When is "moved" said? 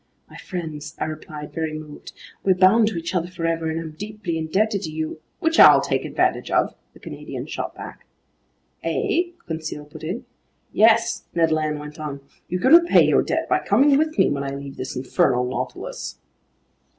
1.77-2.13